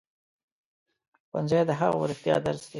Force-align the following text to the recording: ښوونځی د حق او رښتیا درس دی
ښوونځی 1.29 1.61
د 1.67 1.71
حق 1.79 1.93
او 1.95 2.07
رښتیا 2.11 2.35
درس 2.45 2.59
دی 2.63 2.69